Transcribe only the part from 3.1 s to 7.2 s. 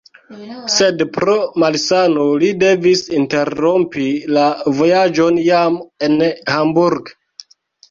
interrompi la vojaĝon jam en Hamburg.